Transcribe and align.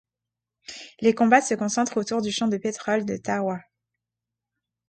Les 1.01 1.13
combats 1.13 1.41
se 1.41 1.53
concentrent 1.53 1.97
autour 1.97 2.23
du 2.23 2.31
champ 2.31 2.47
de 2.47 2.57
pétrole 2.57 3.05
de 3.05 3.17
Thawrah. 3.17 3.59